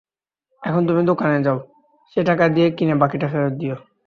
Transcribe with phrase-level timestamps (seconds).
[0.61, 1.57] এখন তুমি দোকানে যাও,
[2.11, 3.77] সেই টাকা দিয়ে কিনে বাকিটা ফেরত দিয়ো।